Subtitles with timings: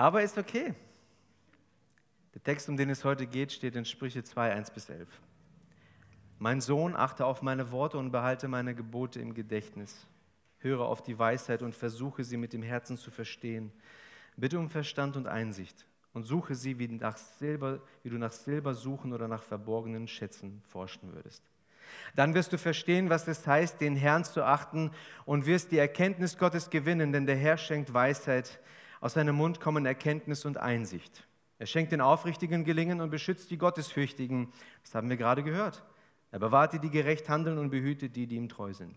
[0.00, 0.72] Aber ist okay.
[2.32, 5.06] Der Text, um den es heute geht, steht in Sprüche 2, 1 bis 11.
[6.38, 10.06] Mein Sohn, achte auf meine Worte und behalte meine Gebote im Gedächtnis.
[10.60, 13.72] Höre auf die Weisheit und versuche sie mit dem Herzen zu verstehen.
[14.38, 18.72] Bitte um Verstand und Einsicht und suche sie, wie, nach Silber, wie du nach Silber
[18.72, 21.42] suchen oder nach verborgenen Schätzen forschen würdest.
[22.16, 24.92] Dann wirst du verstehen, was es heißt, den Herrn zu achten
[25.26, 28.60] und wirst die Erkenntnis Gottes gewinnen, denn der Herr schenkt Weisheit.
[29.00, 31.26] Aus seinem Mund kommen Erkenntnis und Einsicht.
[31.58, 34.52] Er schenkt den Aufrichtigen Gelingen und beschützt die Gottesfürchtigen.
[34.82, 35.82] Das haben wir gerade gehört.
[36.30, 38.96] Er bewahrt die, die gerecht handeln und behütet die, die ihm treu sind.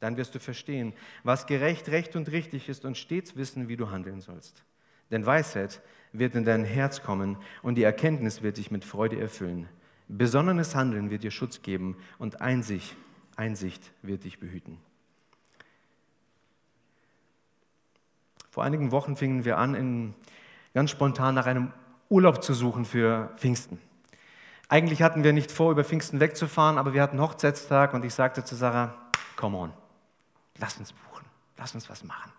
[0.00, 0.92] Dann wirst du verstehen,
[1.24, 4.62] was gerecht, recht und richtig ist und stets wissen, wie du handeln sollst.
[5.10, 9.68] Denn Weisheit wird in dein Herz kommen und die Erkenntnis wird dich mit Freude erfüllen.
[10.08, 12.96] Besonnenes Handeln wird dir Schutz geben und Einsicht,
[13.36, 14.78] Einsicht wird dich behüten.
[18.50, 20.14] Vor einigen Wochen fingen wir an, in,
[20.74, 21.72] ganz spontan nach einem
[22.08, 23.80] Urlaub zu suchen für Pfingsten.
[24.68, 28.44] Eigentlich hatten wir nicht vor, über Pfingsten wegzufahren, aber wir hatten Hochzeitstag und ich sagte
[28.44, 28.94] zu Sarah,
[29.36, 29.72] come on,
[30.58, 31.24] lass uns buchen,
[31.56, 32.32] lass uns was machen.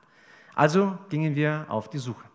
[0.55, 2.25] Also gingen wir auf die Suche.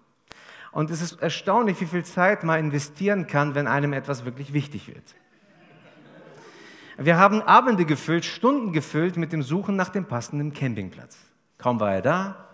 [0.72, 4.88] Und es ist erstaunlich, wie viel Zeit man investieren kann, wenn einem etwas wirklich wichtig
[4.88, 5.14] wird.
[6.96, 11.18] Wir haben Abende gefüllt, Stunden gefüllt mit dem Suchen nach dem passenden Campingplatz.
[11.58, 12.48] Kaum war er da,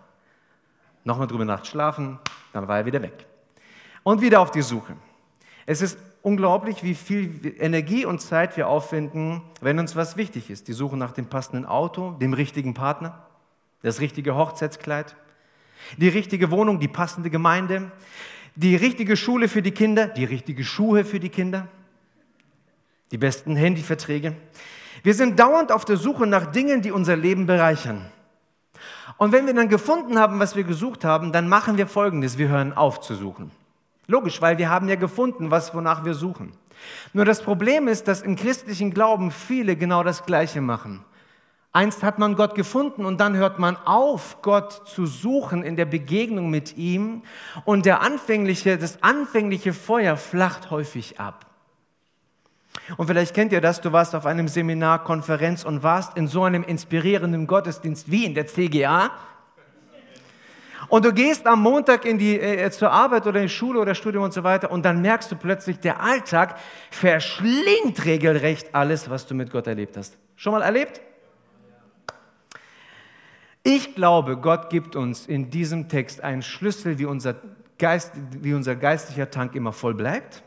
[1.04, 2.18] nochmal drüber Nacht schlafen,
[2.52, 3.26] dann war er wieder weg.
[4.02, 4.96] Und wieder auf die Suche.
[5.66, 10.68] Es ist unglaublich, wie viel Energie und Zeit wir aufwenden, wenn uns was wichtig ist.
[10.68, 13.26] Die Suche nach dem passenden Auto, dem richtigen Partner,
[13.82, 15.16] das richtige Hochzeitskleid,
[15.96, 17.90] die richtige Wohnung, die passende Gemeinde,
[18.54, 21.68] die richtige Schule für die Kinder, die richtige Schuhe für die Kinder,
[23.10, 24.36] die besten Handyverträge.
[25.02, 28.10] Wir sind dauernd auf der Suche nach Dingen, die unser Leben bereichern.
[29.16, 32.48] Und wenn wir dann gefunden haben, was wir gesucht haben, dann machen wir Folgendes, wir
[32.48, 33.50] hören auf zu suchen.
[34.06, 36.52] Logisch, weil wir haben ja gefunden, was wonach wir suchen.
[37.12, 41.04] Nur das Problem ist, dass im christlichen Glauben viele genau das Gleiche machen.
[41.72, 45.84] Einst hat man Gott gefunden und dann hört man auf, Gott zu suchen in der
[45.84, 47.22] Begegnung mit ihm
[47.64, 51.46] und der anfängliche, das anfängliche Feuer flacht häufig ab.
[52.96, 56.44] Und vielleicht kennt ihr das, du warst auf einem Seminar, Konferenz und warst in so
[56.44, 59.10] einem inspirierenden Gottesdienst wie in der CGA
[60.90, 63.94] und du gehst am Montag in die, äh, zur Arbeit oder in die Schule oder
[63.94, 66.58] Studium und so weiter und dann merkst du plötzlich, der Alltag
[66.90, 70.18] verschlingt regelrecht alles, was du mit Gott erlebt hast.
[70.34, 71.00] Schon mal erlebt?
[73.62, 77.36] Ich glaube, Gott gibt uns in diesem Text einen Schlüssel, wie unser,
[77.78, 80.42] Geist, wie unser geistlicher Tank immer voll bleibt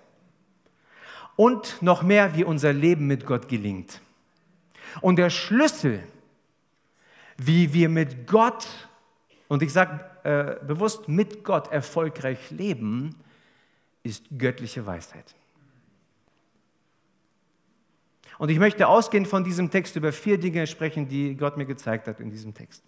[1.36, 4.02] und noch mehr, wie unser Leben mit Gott gelingt.
[5.02, 6.04] Und der Schlüssel,
[7.38, 8.68] wie wir mit Gott,
[9.48, 13.16] und ich sage äh, bewusst mit Gott erfolgreich leben,
[14.04, 15.36] ist göttliche Weisheit.
[18.38, 22.08] Und ich möchte ausgehend von diesem Text über vier Dinge sprechen, die Gott mir gezeigt
[22.08, 22.84] hat in diesem Text.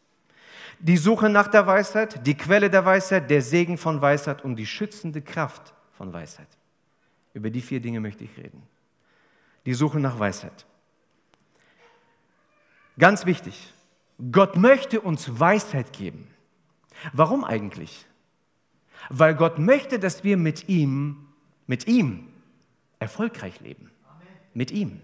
[0.79, 4.65] Die Suche nach der Weisheit, die Quelle der Weisheit, der Segen von Weisheit und die
[4.65, 6.47] schützende Kraft von Weisheit.
[7.35, 8.63] Über die vier Dinge möchte ich reden.
[9.65, 10.65] Die Suche nach Weisheit.
[12.97, 13.73] Ganz wichtig,
[14.31, 16.29] Gott möchte uns Weisheit geben.
[17.11, 18.05] Warum eigentlich?
[19.09, 21.27] Weil Gott möchte, dass wir mit ihm,
[21.67, 22.29] mit ihm
[22.99, 23.91] erfolgreich leben.
[24.53, 25.01] Mit ihm.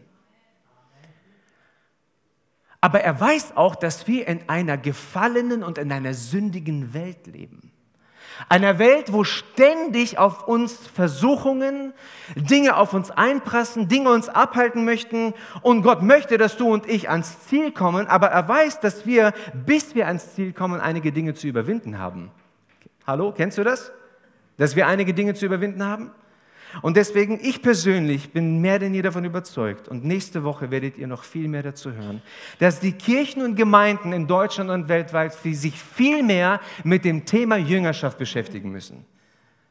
[2.80, 7.74] Aber er weiß auch, dass wir in einer gefallenen und in einer sündigen Welt leben.
[8.50, 11.94] Einer Welt, wo ständig auf uns Versuchungen,
[12.36, 15.34] Dinge auf uns einprassen, Dinge uns abhalten möchten.
[15.62, 19.34] Und Gott möchte, dass du und ich ans Ziel kommen, aber er weiß, dass wir,
[19.66, 22.32] bis wir ans Ziel kommen, einige Dinge zu überwinden haben.
[23.08, 23.92] Hallo, kennst du das?
[24.58, 26.12] Dass wir einige Dinge zu überwinden haben?
[26.82, 31.08] Und deswegen, ich persönlich bin mehr denn je davon überzeugt, und nächste Woche werdet ihr
[31.08, 32.22] noch viel mehr dazu hören,
[32.60, 37.58] dass die Kirchen und Gemeinden in Deutschland und weltweit sich viel mehr mit dem Thema
[37.58, 39.06] Jüngerschaft beschäftigen müssen.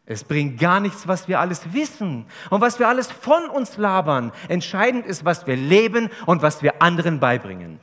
[0.06, 4.32] Es bringt gar nichts, was wir alles wissen und was wir alles von uns labern.
[4.48, 7.78] Entscheidend ist, was wir leben und was wir anderen beibringen.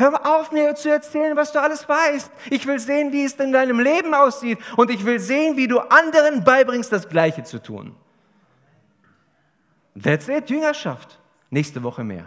[0.00, 2.32] Hör auf, mir zu erzählen, was du alles weißt.
[2.48, 4.58] Ich will sehen, wie es in deinem Leben aussieht.
[4.78, 7.94] Und ich will sehen, wie du anderen beibringst, das Gleiche zu tun.
[10.02, 11.20] That's it, Jüngerschaft.
[11.50, 12.24] Nächste Woche mehr.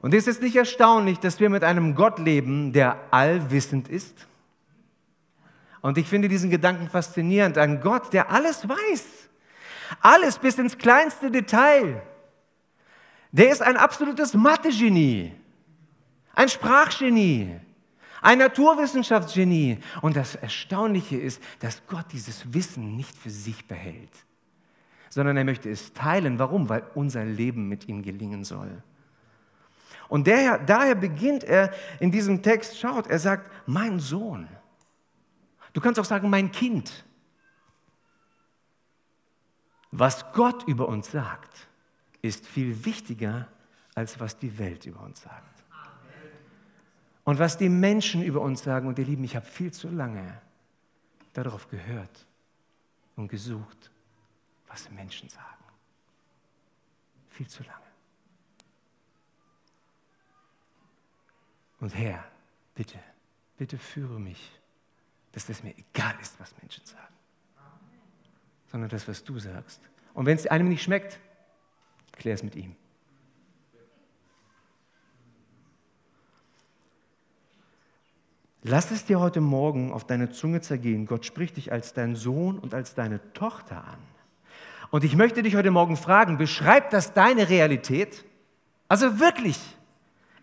[0.00, 4.28] Und ist es nicht erstaunlich, dass wir mit einem Gott leben, der allwissend ist?
[5.80, 7.58] Und ich finde diesen Gedanken faszinierend.
[7.58, 9.28] Ein Gott, der alles weiß.
[10.02, 12.00] Alles bis ins kleinste Detail.
[13.32, 15.32] Der ist ein absolutes Mathe-Genie,
[16.34, 17.58] ein Sprachgenie,
[18.20, 19.78] ein Naturwissenschaftsgenie.
[20.02, 24.12] Und das Erstaunliche ist, dass Gott dieses Wissen nicht für sich behält,
[25.08, 26.38] sondern er möchte es teilen.
[26.38, 26.68] Warum?
[26.68, 28.82] Weil unser Leben mit ihm gelingen soll.
[30.08, 34.46] Und daher, daher beginnt er in diesem Text, schaut, er sagt, mein Sohn.
[35.72, 37.06] Du kannst auch sagen, mein Kind.
[39.90, 41.66] Was Gott über uns sagt,
[42.22, 43.48] ist viel wichtiger,
[43.94, 45.64] als was die Welt über uns sagt.
[47.24, 50.40] Und was die Menschen über uns sagen, und ihr Lieben, ich habe viel zu lange
[51.32, 52.26] darauf gehört
[53.16, 53.90] und gesucht,
[54.66, 55.46] was Menschen sagen.
[57.30, 57.78] Viel zu lange.
[61.80, 62.24] Und Herr,
[62.74, 62.98] bitte,
[63.56, 64.60] bitte führe mich,
[65.32, 67.14] dass es mir egal ist, was Menschen sagen,
[68.70, 69.80] sondern das, was du sagst.
[70.14, 71.18] Und wenn es einem nicht schmeckt,
[72.12, 72.76] klär es mit ihm.
[78.64, 81.06] Lass es dir heute Morgen auf deine Zunge zergehen.
[81.06, 83.98] Gott spricht dich als dein Sohn und als deine Tochter an.
[84.90, 88.24] Und ich möchte dich heute Morgen fragen, beschreibt das deine Realität?
[88.86, 89.58] Also wirklich,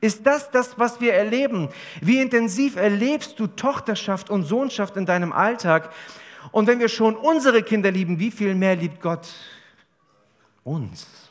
[0.01, 1.69] ist das das, was wir erleben?
[2.01, 5.93] Wie intensiv erlebst du Tochterschaft und Sohnschaft in deinem Alltag?
[6.51, 9.29] Und wenn wir schon unsere Kinder lieben, wie viel mehr liebt Gott
[10.63, 11.28] uns?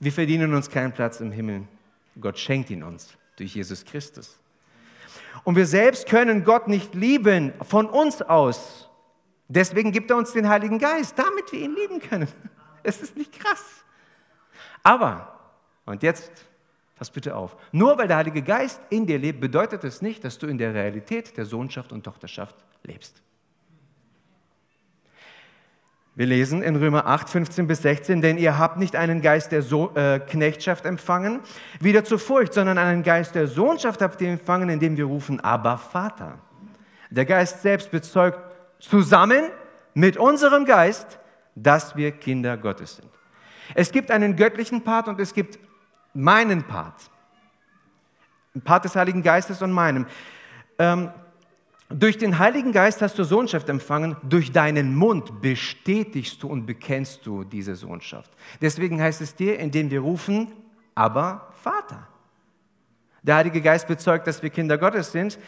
[0.00, 1.68] Wir verdienen uns keinen Platz im Himmel.
[2.18, 4.40] Gott schenkt ihn uns durch Jesus Christus.
[5.44, 8.88] Und wir selbst können Gott nicht lieben von uns aus.
[9.48, 12.28] Deswegen gibt er uns den Heiligen Geist, damit wir ihn lieben können.
[12.82, 13.84] Es ist nicht krass.
[14.82, 15.38] Aber,
[15.84, 16.46] und jetzt,
[16.96, 20.38] pass bitte auf, nur weil der Heilige Geist in dir lebt, bedeutet es nicht, dass
[20.38, 22.54] du in der Realität der Sohnschaft und Tochterschaft
[22.84, 23.20] lebst.
[26.20, 29.62] Wir lesen in Römer 8, 15 bis 16, denn ihr habt nicht einen Geist der
[29.62, 31.40] so äh, Knechtschaft empfangen,
[31.80, 35.78] wieder zur Furcht, sondern einen Geist der Sohnschaft habt ihr empfangen, indem wir rufen, aber
[35.78, 36.38] Vater.
[37.08, 38.38] Der Geist selbst bezeugt
[38.80, 39.44] zusammen
[39.94, 41.18] mit unserem Geist,
[41.54, 43.08] dass wir Kinder Gottes sind.
[43.74, 45.58] Es gibt einen göttlichen Part und es gibt
[46.12, 47.10] meinen Part.
[48.54, 50.04] Ein Part des Heiligen Geistes und meinem.
[50.78, 51.08] Ähm,
[51.90, 57.26] durch den Heiligen Geist hast du Sohnschaft empfangen, durch deinen Mund bestätigst du und bekennst
[57.26, 58.30] du diese Sohnschaft.
[58.60, 60.52] Deswegen heißt es dir, indem wir rufen,
[60.94, 62.06] aber Vater.
[63.22, 65.38] Der Heilige Geist bezeugt, dass wir Kinder Gottes sind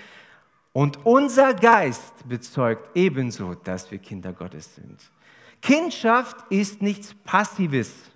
[0.73, 4.99] und unser Geist bezeugt ebenso, dass wir Kinder Gottes sind.
[5.61, 8.12] Kindschaft ist nichts Passives.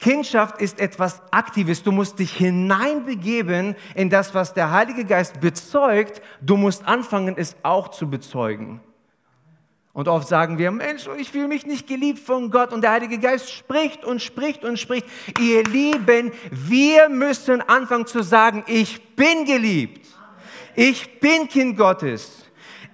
[0.00, 1.82] Kindschaft ist etwas Aktives.
[1.82, 6.20] Du musst dich hineinbegeben in das, was der Heilige Geist bezeugt.
[6.42, 8.80] Du musst anfangen, es auch zu bezeugen.
[9.94, 12.72] Und oft sagen wir, Mensch, ich fühle mich nicht geliebt von Gott.
[12.72, 15.06] Und der Heilige Geist spricht und spricht und spricht.
[15.40, 20.04] Ihr Lieben, wir müssen anfangen zu sagen, ich bin geliebt.
[20.74, 22.44] Ich bin Kind Gottes.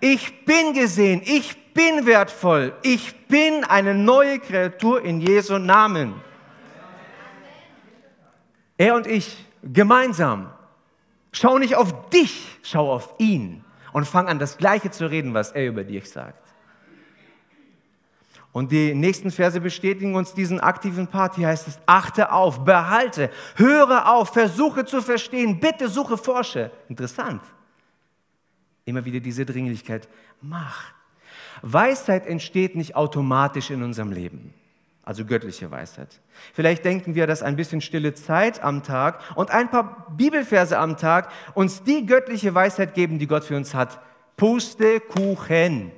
[0.00, 1.22] Ich bin gesehen.
[1.24, 2.74] Ich bin wertvoll.
[2.82, 6.14] Ich bin eine neue Kreatur in Jesu Namen.
[8.80, 10.50] Er und ich gemeinsam.
[11.32, 13.62] Schau nicht auf dich, schau auf ihn
[13.92, 16.42] und fang an, das Gleiche zu reden, was er über dich sagt.
[18.52, 21.34] Und die nächsten Verse bestätigen uns diesen aktiven Part.
[21.34, 26.70] Hier heißt es, achte auf, behalte, höre auf, versuche zu verstehen, bitte suche, forsche.
[26.88, 27.42] Interessant.
[28.86, 30.08] Immer wieder diese Dringlichkeit.
[30.40, 30.84] Mach.
[31.60, 34.54] Weisheit entsteht nicht automatisch in unserem Leben
[35.10, 36.20] also göttliche Weisheit.
[36.52, 40.96] Vielleicht denken wir, dass ein bisschen stille Zeit am Tag und ein paar Bibelverse am
[40.96, 44.00] Tag uns die göttliche Weisheit geben, die Gott für uns hat.
[44.36, 45.90] Pustekuchen.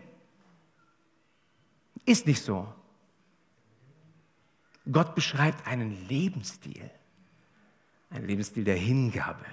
[2.07, 2.67] Ist nicht so.
[4.91, 6.91] Gott beschreibt einen Lebensstil,
[8.09, 9.45] einen Lebensstil der Hingabe.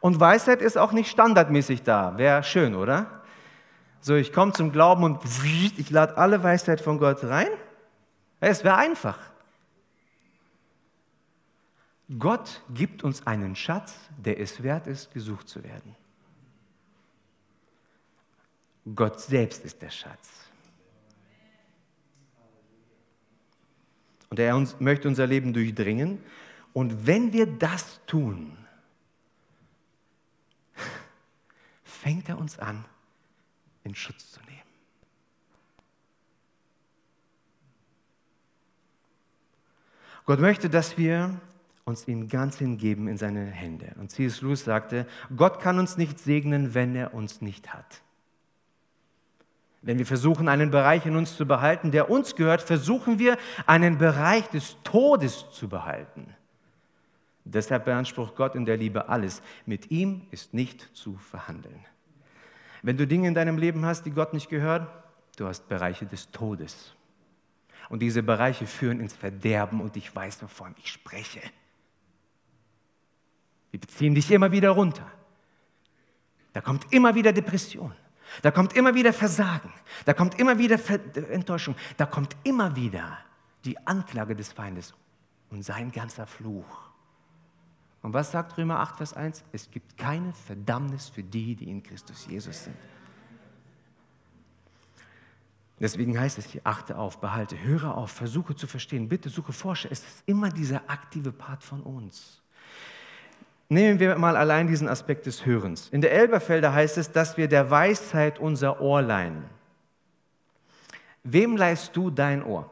[0.00, 2.18] Und Weisheit ist auch nicht standardmäßig da.
[2.18, 3.22] Wäre schön, oder?
[4.00, 7.46] So, ich komme zum Glauben und ich lade alle Weisheit von Gott rein.
[8.40, 9.18] Es wäre einfach.
[12.18, 15.94] Gott gibt uns einen Schatz, der es wert ist, gesucht zu werden.
[18.94, 20.28] Gott selbst ist der Schatz.
[24.30, 26.22] Und er uns, möchte unser Leben durchdringen.
[26.72, 28.56] Und wenn wir das tun,
[31.82, 32.84] fängt er uns an,
[33.84, 34.58] in Schutz zu nehmen.
[40.28, 41.40] Gott möchte, dass wir
[41.86, 43.94] uns ihm ganz hingeben in seine Hände.
[43.98, 44.42] Und C.S.
[44.42, 48.02] Lewis sagte, Gott kann uns nicht segnen, wenn er uns nicht hat.
[49.80, 53.96] Wenn wir versuchen, einen Bereich in uns zu behalten, der uns gehört, versuchen wir, einen
[53.96, 56.26] Bereich des Todes zu behalten,
[57.44, 59.40] Deshalb beansprucht Gott in der Liebe alles.
[59.64, 61.86] Mit ihm ist nicht zu verhandeln.
[62.82, 64.86] Wenn du Dinge in deinem Leben hast, die Gott nicht gehören,
[65.38, 66.94] du hast Bereiche des Todes.
[67.88, 71.40] Und diese Bereiche führen ins Verderben und ich weiß, wovon ich spreche.
[73.70, 75.10] Wir beziehen dich immer wieder runter.
[76.52, 77.94] Da kommt immer wieder Depression.
[78.42, 79.72] Da kommt immer wieder Versagen.
[80.04, 80.78] Da kommt immer wieder
[81.30, 81.76] Enttäuschung.
[81.96, 83.18] Da kommt immer wieder
[83.64, 84.94] die Anklage des Feindes
[85.50, 86.88] und sein ganzer Fluch.
[88.02, 89.44] Und was sagt Römer 8, Vers 1?
[89.52, 92.76] Es gibt keine Verdammnis für die, die in Christus Jesus sind.
[95.80, 99.88] Deswegen heißt es hier, achte auf, behalte, höre auf, versuche zu verstehen, bitte suche, forsche.
[99.90, 102.42] Es ist immer dieser aktive Part von uns.
[103.68, 105.88] Nehmen wir mal allein diesen Aspekt des Hörens.
[105.90, 109.44] In der Elberfelder heißt es, dass wir der Weisheit unser Ohr leihen.
[111.22, 112.70] Wem leihst du dein Ohr?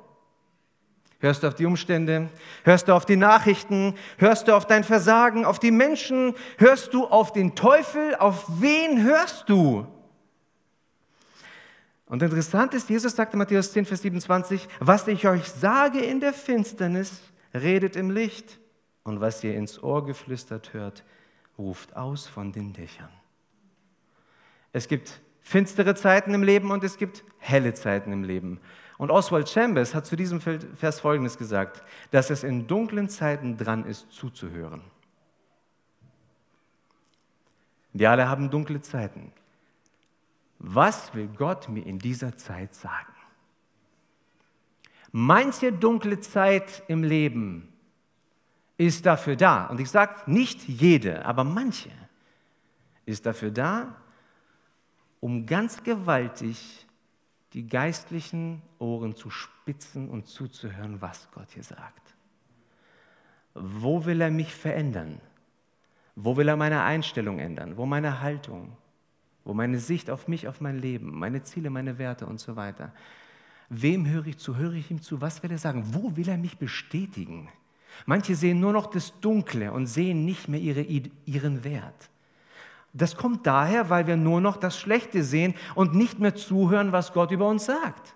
[1.18, 2.28] Hörst du auf die Umstände?
[2.64, 3.94] Hörst du auf die Nachrichten?
[4.18, 6.34] Hörst du auf dein Versagen, auf die Menschen?
[6.58, 8.14] Hörst du auf den Teufel?
[8.16, 9.86] Auf wen hörst du?
[12.06, 16.32] Und interessant ist, Jesus sagte Matthäus 10, Vers 27, was ich euch sage in der
[16.32, 17.20] Finsternis,
[17.52, 18.60] redet im Licht.
[19.02, 21.04] Und was ihr ins Ohr geflüstert hört,
[21.58, 23.08] ruft aus von den Dächern.
[24.72, 28.60] Es gibt finstere Zeiten im Leben und es gibt helle Zeiten im Leben.
[28.98, 33.84] Und Oswald Chambers hat zu diesem Vers Folgendes gesagt, dass es in dunklen Zeiten dran
[33.84, 34.82] ist, zuzuhören.
[37.92, 39.32] Wir alle haben dunkle Zeiten.
[40.58, 43.12] Was will Gott mir in dieser Zeit sagen?
[45.12, 47.72] Manche dunkle Zeit im Leben
[48.76, 51.90] ist dafür da, und ich sage nicht jede, aber manche,
[53.06, 53.94] ist dafür da,
[55.20, 56.86] um ganz gewaltig
[57.52, 62.14] die geistlichen Ohren zu spitzen und zuzuhören, was Gott hier sagt.
[63.54, 65.20] Wo will er mich verändern?
[66.14, 67.76] Wo will er meine Einstellung ändern?
[67.78, 68.76] Wo meine Haltung?
[69.46, 72.92] Wo meine Sicht auf mich, auf mein Leben, meine Ziele, meine Werte und so weiter?
[73.68, 74.56] Wem höre ich zu?
[74.56, 75.20] Höre ich ihm zu?
[75.20, 75.84] Was will er sagen?
[75.92, 77.48] Wo will er mich bestätigen?
[78.06, 82.10] Manche sehen nur noch das Dunkle und sehen nicht mehr ihre, ihren Wert.
[82.92, 87.12] Das kommt daher, weil wir nur noch das Schlechte sehen und nicht mehr zuhören, was
[87.12, 88.15] Gott über uns sagt.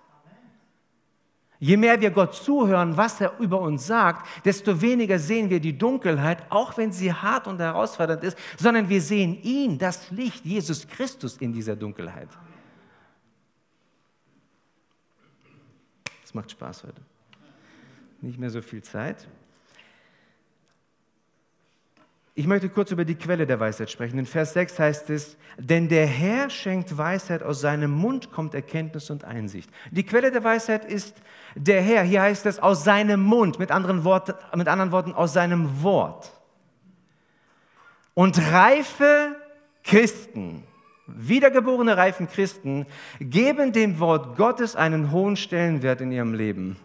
[1.61, 5.77] Je mehr wir Gott zuhören, was er über uns sagt, desto weniger sehen wir die
[5.77, 10.87] Dunkelheit, auch wenn sie hart und herausfordernd ist, sondern wir sehen ihn, das Licht, Jesus
[10.87, 12.29] Christus in dieser Dunkelheit.
[16.23, 17.01] Es macht Spaß heute.
[18.21, 19.27] Nicht mehr so viel Zeit.
[22.41, 24.17] Ich möchte kurz über die Quelle der Weisheit sprechen.
[24.17, 29.11] In Vers 6 heißt es, denn der Herr schenkt Weisheit, aus seinem Mund kommt Erkenntnis
[29.11, 29.69] und Einsicht.
[29.91, 31.15] Die Quelle der Weisheit ist
[31.53, 32.01] der Herr.
[32.01, 36.31] Hier heißt es aus seinem Mund, mit anderen, Worten, mit anderen Worten aus seinem Wort.
[38.15, 39.35] Und reife
[39.83, 40.63] Christen,
[41.05, 42.87] wiedergeborene reifen Christen,
[43.19, 46.75] geben dem Wort Gottes einen hohen Stellenwert in ihrem Leben.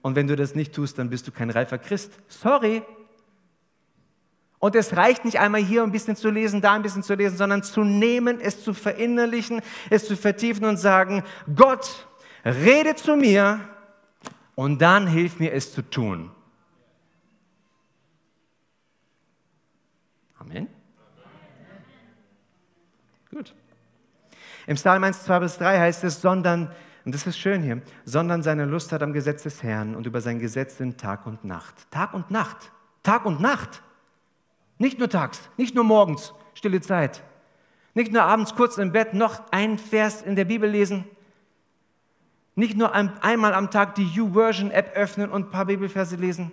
[0.00, 2.18] Und wenn du das nicht tust, dann bist du kein reifer Christ.
[2.28, 2.82] Sorry,
[4.58, 7.36] und es reicht nicht einmal hier ein bisschen zu lesen, da ein bisschen zu lesen,
[7.36, 9.60] sondern zu nehmen, es zu verinnerlichen,
[9.90, 11.22] es zu vertiefen und sagen,
[11.54, 12.08] Gott,
[12.44, 13.60] rede zu mir
[14.56, 16.32] und dann hilf mir es zu tun.
[20.38, 20.66] Amen.
[23.30, 23.54] Gut.
[24.66, 26.72] Im Psalm 1, 2 bis 3 heißt es, sondern,
[27.04, 30.20] und das ist schön hier, sondern seine Lust hat am Gesetz des Herrn und über
[30.20, 31.90] sein Gesetz sind Tag und Nacht.
[31.92, 32.72] Tag und Nacht.
[33.04, 33.82] Tag und Nacht.
[34.78, 37.22] Nicht nur tags, nicht nur morgens, stille Zeit.
[37.94, 41.04] Nicht nur abends kurz im Bett noch ein Vers in der Bibel lesen.
[42.54, 46.52] Nicht nur einmal am Tag die YouVersion-App öffnen und ein paar Bibelverse lesen.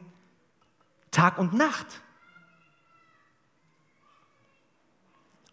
[1.12, 2.02] Tag und Nacht.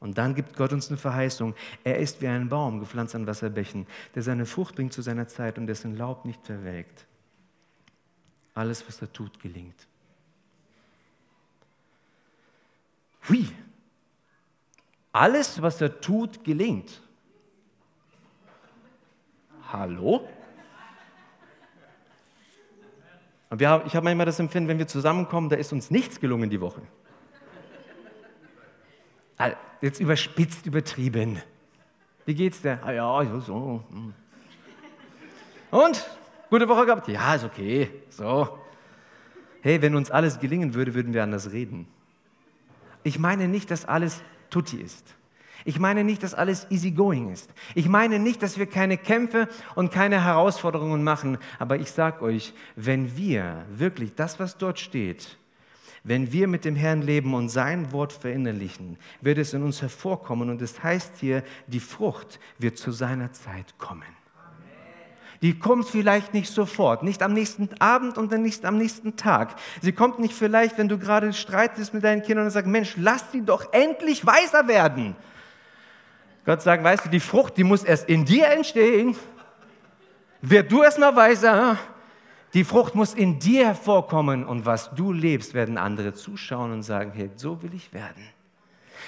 [0.01, 1.55] Und dann gibt Gott uns eine Verheißung.
[1.85, 5.59] Er ist wie ein Baum, gepflanzt an Wasserbächen, der seine Frucht bringt zu seiner Zeit
[5.59, 7.07] und dessen Laub nicht verwelkt.
[8.55, 9.87] Alles, was er tut, gelingt.
[13.29, 13.49] Hui,
[15.13, 17.01] alles, was er tut, gelingt.
[19.73, 20.29] Hallo?
[23.51, 26.49] Und wir, ich habe manchmal das Empfinden, wenn wir zusammenkommen, da ist uns nichts gelungen
[26.49, 26.83] die Woche.
[29.83, 31.43] Jetzt überspitzt, übertrieben.
[32.25, 32.79] Wie geht's dir?
[32.83, 33.83] Ah ja, so.
[33.91, 34.15] Hm.
[35.71, 36.11] Und?
[36.49, 37.09] Gute Woche gehabt?
[37.09, 37.91] Ja, ist okay.
[38.11, 38.59] So.
[39.61, 41.89] Hey, wenn uns alles gelingen würde, würden wir anders reden.
[43.05, 45.15] Ich meine nicht, dass alles tutti ist.
[45.65, 47.51] Ich meine nicht, dass alles easygoing ist.
[47.75, 51.39] Ich meine nicht, dass wir keine Kämpfe und keine Herausforderungen machen.
[51.59, 55.39] Aber ich sage euch, wenn wir wirklich das, was dort steht,
[56.05, 60.51] Wenn wir mit dem Herrn leben und sein Wort verinnerlichen, wird es in uns hervorkommen.
[60.51, 64.03] Und es heißt hier, die Frucht wird zu seiner Zeit kommen.
[65.43, 69.57] Die kommt vielleicht nicht sofort, nicht am nächsten Abend und dann nicht am nächsten Tag.
[69.81, 73.33] Sie kommt nicht vielleicht, wenn du gerade streitest mit deinen Kindern und sagst, Mensch, lass
[73.33, 75.17] sie doch endlich weiser werden.
[76.45, 79.17] Gott sagt, weißt du, die Frucht, die muss erst in dir entstehen.
[80.41, 81.77] Werd du erst mal weiser.
[82.55, 87.13] Die Frucht muss in dir hervorkommen und was du lebst, werden andere zuschauen und sagen,
[87.15, 88.25] hey, so will ich werden.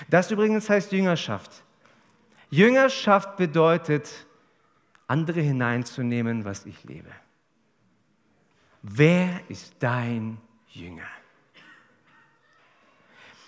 [0.08, 1.50] Das übrigens heißt Jüngerschaft.
[2.50, 4.23] Jüngerschaft bedeutet,
[5.06, 7.10] andere hineinzunehmen, was ich lebe.
[8.82, 11.06] Wer ist dein Jünger?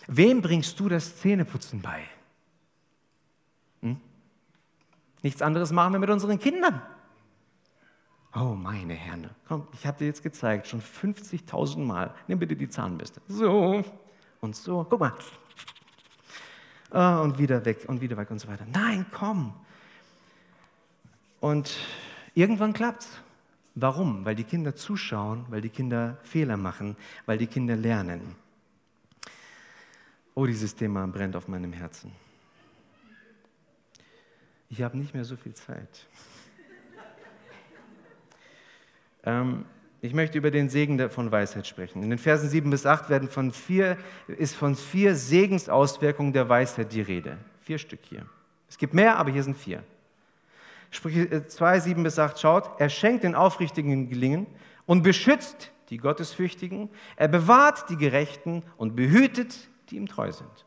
[0.06, 2.04] Wem bringst du das Zähneputzen bei?
[3.82, 4.00] Hm?
[5.22, 6.80] Nichts anderes machen wir mit unseren Kindern.
[8.34, 12.14] Oh, meine Herren, komm, ich habe dir jetzt gezeigt, schon 50.000 Mal.
[12.28, 13.20] Nimm bitte die Zahnbürste.
[13.28, 13.82] So
[14.40, 14.86] und so.
[14.88, 15.14] Guck mal.
[16.92, 18.66] Oh, und wieder weg und wieder weg und so weiter.
[18.70, 19.54] Nein, komm.
[21.40, 21.76] Und
[22.34, 23.20] irgendwann klappt's.
[23.74, 24.24] Warum?
[24.24, 28.36] Weil die Kinder zuschauen, weil die Kinder Fehler machen, weil die Kinder lernen.
[30.34, 32.12] Oh, dieses Thema brennt auf meinem Herzen.
[34.68, 36.06] Ich habe nicht mehr so viel Zeit.
[39.24, 39.64] ähm,
[40.00, 42.02] ich möchte über den Segen von Weisheit sprechen.
[42.02, 46.92] In den Versen 7 bis 8 werden von vier, ist von vier Segensauswirkungen der Weisheit
[46.92, 47.38] die Rede.
[47.60, 48.26] Vier Stück hier.
[48.68, 49.82] Es gibt mehr, aber hier sind vier.
[50.90, 54.46] Sprüche 2, 7 bis 8 schaut, er schenkt den Aufrichtigen Gelingen
[54.86, 60.66] und beschützt die Gottesfürchtigen, er bewahrt die Gerechten und behütet, die ihm treu sind.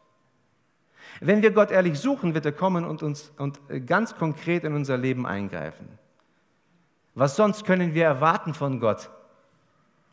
[1.19, 4.97] Wenn wir Gott ehrlich suchen, wird er kommen und uns und ganz konkret in unser
[4.97, 5.87] Leben eingreifen.
[7.15, 9.09] Was sonst können wir erwarten von Gott,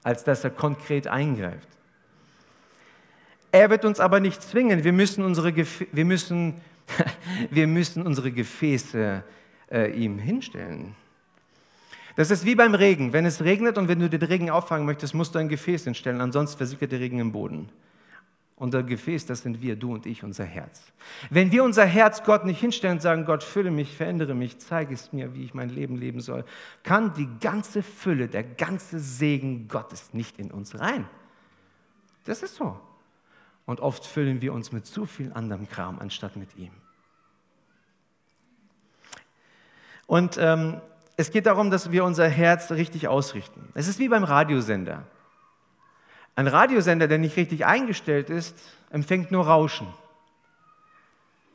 [0.02, 1.68] als dass er konkret eingreift?
[3.52, 4.82] Er wird uns aber nicht zwingen.
[4.82, 6.60] Wir müssen unsere, wir müssen,
[7.50, 9.22] wir müssen unsere Gefäße
[9.70, 10.94] äh, ihm hinstellen.
[12.16, 13.12] Das ist wie beim Regen.
[13.12, 16.20] Wenn es regnet und wenn du den Regen auffangen möchtest, musst du ein Gefäß hinstellen,
[16.20, 17.68] ansonsten versickert der Regen im Boden.
[18.58, 20.82] Das Gefäß, das sind wir, du und ich, unser Herz.
[21.28, 24.94] Wenn wir unser Herz Gott nicht hinstellen und sagen, Gott, fülle mich, verändere mich, zeige
[24.94, 26.42] es mir, wie ich mein Leben leben soll,
[26.82, 31.06] kann die ganze Fülle, der ganze Segen Gottes nicht in uns rein.
[32.24, 32.80] Das ist so.
[33.66, 36.72] Und oft füllen wir uns mit zu viel anderem Kram anstatt mit ihm.
[40.06, 40.80] Und ähm,
[41.16, 43.68] es geht darum, dass wir unser Herz richtig ausrichten.
[43.74, 45.04] Es ist wie beim Radiosender.
[46.34, 48.58] Ein Radiosender, der nicht richtig eingestellt ist,
[48.90, 49.86] empfängt nur Rauschen.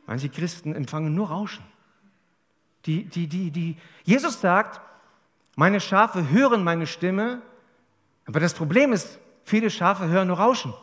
[0.07, 1.63] Manche Christen empfangen nur Rauschen.
[2.85, 3.77] Die, die, die, die.
[4.03, 4.81] Jesus sagt,
[5.55, 7.41] meine Schafe hören meine Stimme,
[8.25, 10.73] aber das Problem ist, viele Schafe hören nur Rauschen.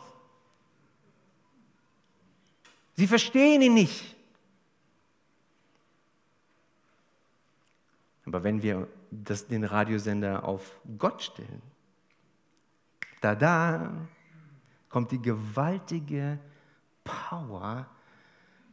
[2.95, 4.15] Sie verstehen ihn nicht.
[8.29, 11.63] Aber wenn wir das, den Radiosender auf Gott stellen,
[13.21, 13.91] da da
[14.87, 16.37] kommt die gewaltige
[17.03, 17.87] Power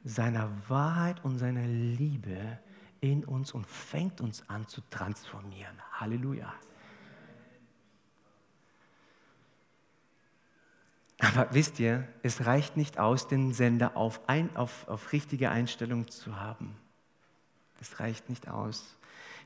[0.04, 2.58] seiner Wahrheit und seiner Liebe
[3.00, 5.80] in uns und fängt uns an zu transformieren.
[5.92, 6.52] Halleluja.
[11.18, 16.08] Aber wisst ihr, es reicht nicht aus, den Sender auf, ein, auf, auf richtige Einstellung
[16.08, 16.76] zu haben.
[17.80, 18.95] Es reicht nicht aus.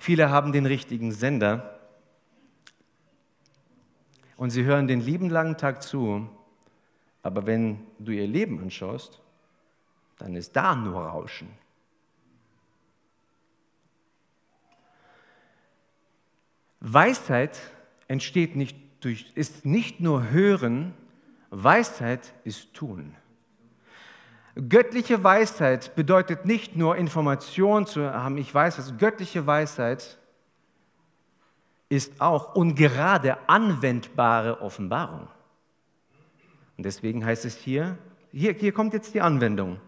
[0.01, 1.79] Viele haben den richtigen Sender
[4.39, 6.27] und sie hören den lieben langen Tag zu,
[7.23, 9.21] aber wenn du ihr Leben anschaust,
[10.17, 11.51] dann ist da nur Rauschen.
[16.81, 17.61] Weisheit
[18.09, 20.95] entsteht nicht durch, ist nicht nur Hören,
[21.51, 23.15] Weisheit ist Tun.
[24.55, 30.19] Göttliche Weisheit bedeutet nicht nur Information zu haben, ich weiß was, göttliche Weisheit
[31.89, 35.29] ist auch und gerade anwendbare Offenbarung.
[36.77, 37.97] Und deswegen heißt es hier,
[38.33, 39.81] hier, hier kommt jetzt die Anwendung.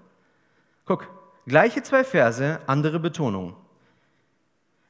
[0.84, 1.08] Guck,
[1.46, 3.56] gleiche zwei Verse, andere Betonung.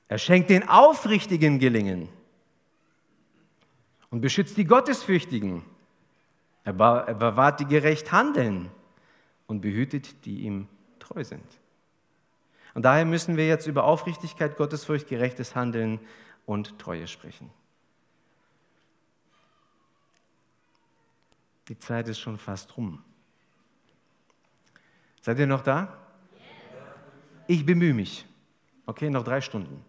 [0.08, 2.10] Er schenkt den Aufrichtigen Gelingen
[4.10, 5.64] und beschützt die Gottesfürchtigen.
[6.64, 8.70] Er bewahrt die gerecht handeln
[9.52, 10.66] und behütet, die ihm
[10.98, 11.44] treu sind.
[12.74, 16.00] Und daher müssen wir jetzt über Aufrichtigkeit, Gottesfurcht, gerechtes Handeln
[16.46, 17.50] und Treue sprechen.
[21.68, 23.04] Die Zeit ist schon fast rum.
[25.20, 25.96] Seid ihr noch da?
[27.46, 28.24] Ich bemühe mich.
[28.86, 29.84] Okay, noch drei Stunden.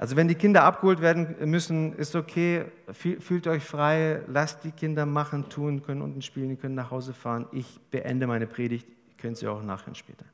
[0.00, 5.04] Also wenn die Kinder abgeholt werden müssen, ist okay, fühlt euch frei, lasst die Kinder
[5.04, 7.46] machen, tun, können unten spielen, können nach Hause fahren.
[7.52, 8.86] Ich beende meine Predigt,
[9.18, 10.24] könnt sie auch nachhören später.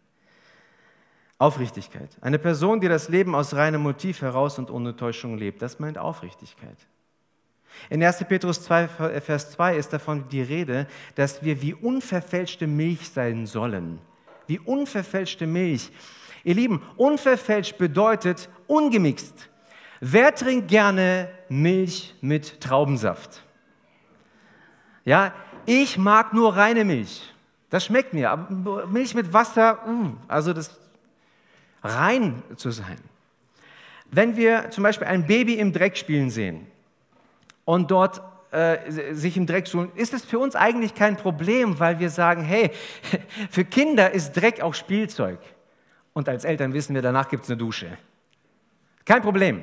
[1.39, 2.17] Aufrichtigkeit.
[2.21, 5.99] Eine Person, die das Leben aus reinem Motiv heraus und ohne Täuschung lebt, das meint
[5.99, 6.79] Aufrichtigkeit.
[7.91, 8.19] In 1.
[8.29, 8.87] Petrus 2,
[9.21, 13.99] Vers 2 ist davon die Rede, dass wir wie unverfälschte Milch sein sollen.
[14.47, 15.91] Wie unverfälschte Milch.
[16.45, 19.51] Ihr Lieben, unverfälscht bedeutet ungemixt.
[20.01, 23.43] Wer trinkt gerne Milch mit Traubensaft?
[25.05, 25.33] Ja,
[25.65, 27.33] ich mag nur reine Milch.
[27.71, 28.31] Das schmeckt mir.
[28.31, 30.79] Aber Milch mit Wasser, mm, also das
[31.83, 32.99] rein zu sein.
[34.11, 36.67] Wenn wir zum Beispiel ein Baby im Dreck spielen sehen
[37.65, 41.99] und dort äh, sich im Dreck suhlen, ist es für uns eigentlich kein Problem, weil
[41.99, 42.71] wir sagen, hey,
[43.51, 45.41] für Kinder ist Dreck auch Spielzeug.
[46.13, 47.99] Und als Eltern wissen wir, danach gibt es eine Dusche.
[49.05, 49.63] Kein Problem.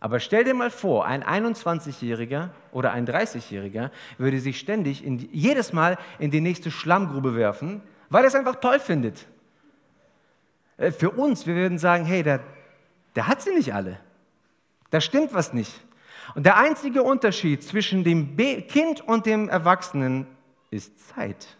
[0.00, 5.74] Aber stell dir mal vor, ein 21-Jähriger oder ein 30-Jähriger würde sich ständig in, jedes
[5.74, 9.26] Mal in die nächste Schlammgrube werfen, weil er es einfach toll findet.
[10.78, 12.40] Äh, für uns, wir würden sagen, hey, der,
[13.14, 14.00] der hat sie nicht alle.
[14.88, 15.84] Da stimmt was nicht.
[16.34, 20.26] Und der einzige Unterschied zwischen dem Kind und dem Erwachsenen
[20.70, 21.58] ist Zeit.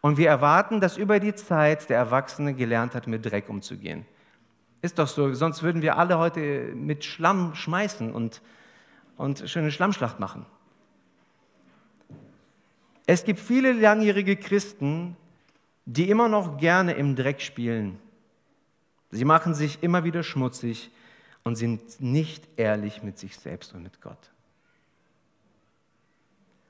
[0.00, 4.04] Und wir erwarten, dass über die Zeit der Erwachsene gelernt hat, mit Dreck umzugehen.
[4.82, 8.42] Ist doch so, sonst würden wir alle heute mit Schlamm schmeißen und,
[9.16, 10.44] und schöne Schlammschlacht machen.
[13.06, 15.16] Es gibt viele langjährige Christen,
[15.86, 17.98] die immer noch gerne im Dreck spielen.
[19.10, 20.90] Sie machen sich immer wieder schmutzig
[21.44, 24.30] und sind nicht ehrlich mit sich selbst und mit Gott.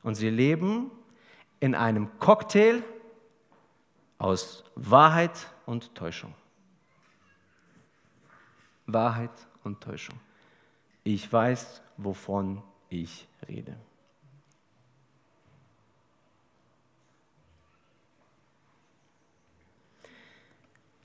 [0.03, 0.91] Und sie leben
[1.61, 2.83] in einem Cocktail
[4.19, 6.35] aus Wahrheit und Täuschung.
[8.87, 9.31] Wahrheit
[9.65, 10.19] und Täuschung.
[11.05, 13.77] Ich weiß, wovon ich rede.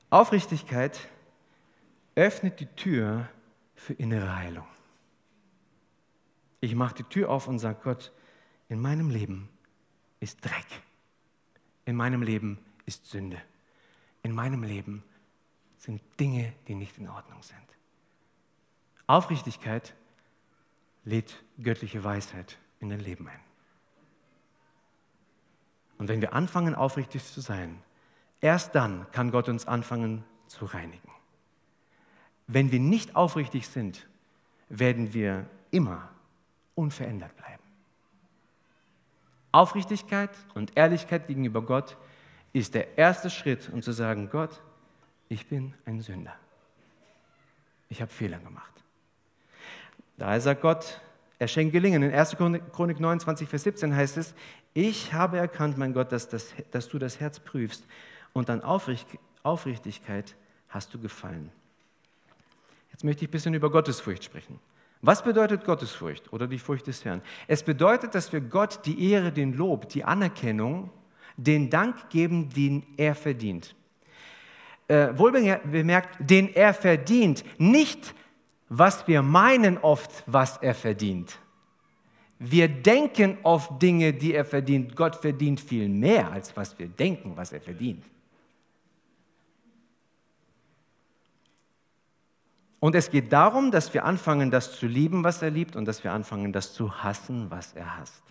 [0.10, 1.00] Aufrichtigkeit
[2.16, 3.28] öffnet die Tür
[3.76, 4.68] für innere Heilung.
[6.62, 8.12] Ich mache die Tür auf und sage Gott,
[8.70, 9.50] in meinem Leben
[10.20, 10.66] ist Dreck.
[11.86, 13.42] In meinem Leben ist Sünde.
[14.24, 15.04] In meinem Leben
[15.78, 17.67] sind Dinge, die nicht in Ordnung sind.
[19.08, 19.96] Aufrichtigkeit
[21.06, 23.40] lädt göttliche Weisheit in dein Leben ein.
[25.98, 27.82] Und wenn wir anfangen, aufrichtig zu sein,
[28.42, 31.10] erst dann kann Gott uns anfangen zu reinigen.
[32.46, 34.08] Wenn wir nicht aufrichtig sind,
[34.70, 36.10] werden wir immer
[36.76, 37.64] unverändert bleiben.
[39.52, 41.98] Aufrichtigkeit und Ehrlichkeit gegenüber Gott
[42.54, 44.62] ist der erste Schritt, um zu sagen, Gott,
[45.30, 46.36] ich bin ein Sünder.
[47.90, 48.77] Ich habe Fehler gemacht.
[50.18, 51.00] Daher sagt Gott,
[51.40, 52.02] er schenkt Gelingen.
[52.02, 52.36] In 1.
[52.38, 54.34] Chronik 29, Vers 17 heißt es,
[54.74, 57.86] ich habe erkannt, mein Gott, dass, das, dass du das Herz prüfst
[58.34, 60.36] und an Aufrichtigkeit
[60.70, 61.52] hast du gefallen.
[62.92, 64.60] Jetzt möchte ich ein bisschen über Gottesfurcht sprechen.
[65.02, 67.22] Was bedeutet Gottesfurcht oder die Furcht des Herrn?
[67.48, 70.90] Es bedeutet, dass wir Gott die Ehre, den Lob, die Anerkennung,
[71.36, 73.76] den Dank geben, den er verdient.
[74.88, 78.16] Äh, wohlbemerkt, den er verdient, nicht
[78.70, 81.38] was wir meinen oft, was er verdient.
[82.40, 84.96] Wir denken oft Dinge, die er verdient.
[84.96, 88.04] Gott verdient viel mehr, als was wir denken, was er verdient.
[92.80, 96.04] Und es geht darum, dass wir anfangen, das zu lieben, was er liebt, und dass
[96.04, 98.24] wir anfangen, das zu hassen, was er hasst.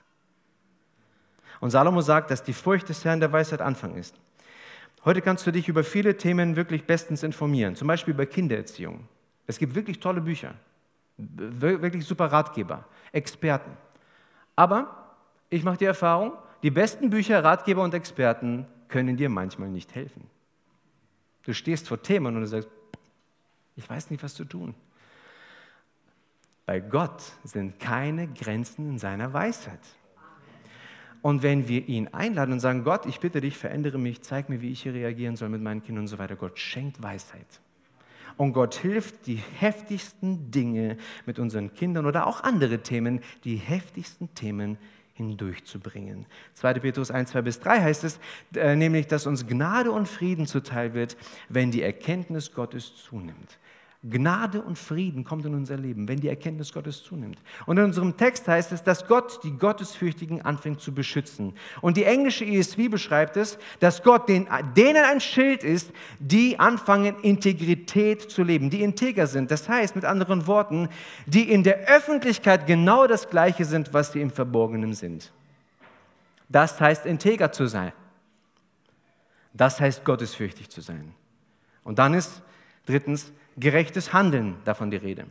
[1.60, 4.14] Und Salomo sagt, dass die Furcht des Herrn der Weisheit Anfang ist.
[5.04, 9.08] Heute kannst du dich über viele Themen wirklich bestens informieren, zum Beispiel über Kindererziehung.
[9.46, 10.54] Es gibt wirklich tolle Bücher,
[11.16, 13.76] wirklich super Ratgeber, Experten.
[14.54, 15.14] Aber
[15.50, 16.32] ich mache die Erfahrung,
[16.62, 20.28] die besten Bücher, Ratgeber und Experten können dir manchmal nicht helfen.
[21.42, 22.68] Du stehst vor Themen und du sagst,
[23.76, 24.74] ich weiß nicht, was zu tun.
[26.64, 29.78] Bei Gott sind keine Grenzen in seiner Weisheit.
[31.22, 34.60] Und wenn wir ihn einladen und sagen, Gott, ich bitte dich, verändere mich, zeig mir,
[34.60, 37.60] wie ich hier reagieren soll mit meinen Kindern und so weiter, Gott schenkt Weisheit.
[38.36, 44.34] Und Gott hilft, die heftigsten Dinge mit unseren Kindern oder auch andere Themen, die heftigsten
[44.34, 44.76] Themen
[45.14, 46.26] hindurchzubringen.
[46.54, 46.74] 2.
[46.74, 48.20] Petrus 1, 2 bis 3 heißt es
[48.54, 51.16] äh, nämlich, dass uns Gnade und Frieden zuteil wird,
[51.48, 53.58] wenn die Erkenntnis Gottes zunimmt.
[54.02, 57.38] Gnade und Frieden kommt in unser Leben, wenn die Erkenntnis Gottes zunimmt.
[57.64, 61.54] Und in unserem Text heißt es, dass Gott die Gottesfürchtigen anfängt zu beschützen.
[61.80, 67.16] Und die englische ESV beschreibt es, dass Gott den, denen ein Schild ist, die anfangen,
[67.20, 69.50] Integrität zu leben, die integer sind.
[69.50, 70.88] Das heißt, mit anderen Worten,
[71.26, 75.32] die in der Öffentlichkeit genau das Gleiche sind, was sie im Verborgenen sind.
[76.48, 77.92] Das heißt, integer zu sein.
[79.52, 81.14] Das heißt, gottesfürchtig zu sein.
[81.82, 82.42] Und dann ist
[82.84, 85.26] drittens gerechtes Handeln davon die Rede.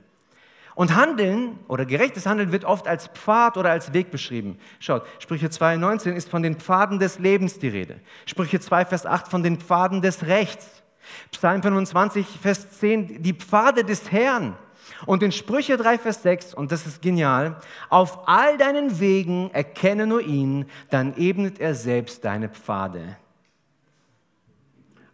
[0.76, 4.60] Und Handeln oder gerechtes Handeln wird oft als Pfad oder als Weg beschrieben.
[4.80, 8.02] Schaut, Sprüche 2,19 ist von den Pfaden des Lebens die Rede.
[8.26, 10.84] Sprüche 2, Vers 8 von den Pfaden des Rechts.
[11.32, 14.58] Psalm 25, Vers 10, die Pfade des Herrn.
[15.06, 17.56] Und in Sprüche 3, Vers 6, und das ist genial,
[17.90, 23.16] auf all deinen Wegen erkenne nur ihn, dann ebnet er selbst deine Pfade.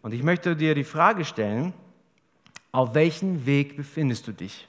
[0.02, 1.74] Und ich möchte dir die Frage stellen,
[2.72, 4.68] auf welchem Weg befindest du dich?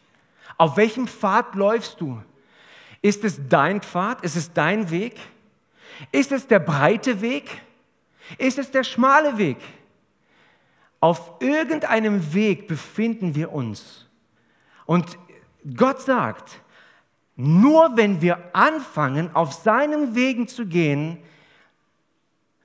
[0.58, 2.20] Auf welchem Pfad läufst du?
[3.00, 4.22] Ist es dein Pfad?
[4.22, 5.18] Ist es dein Weg?
[6.10, 7.62] Ist es der breite Weg?
[8.38, 9.58] Ist es der schmale Weg?
[11.00, 14.06] Auf irgendeinem Weg befinden wir uns.
[14.86, 15.18] Und
[15.76, 16.60] Gott sagt,
[17.34, 21.18] nur wenn wir anfangen, auf seinen Wegen zu gehen,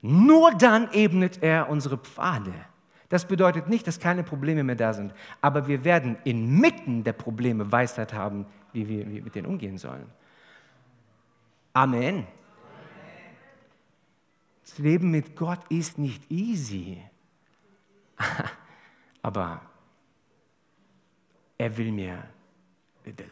[0.00, 2.54] nur dann ebnet er unsere Pfade.
[3.08, 7.72] Das bedeutet nicht, dass keine Probleme mehr da sind, aber wir werden inmitten der Probleme
[7.72, 10.06] Weisheit haben, wie wir, mit denen umgehen sollen.
[11.72, 12.26] Amen.
[14.62, 17.02] Das Leben mit Gott ist nicht easy,
[19.22, 19.62] aber
[21.56, 22.22] er will mir,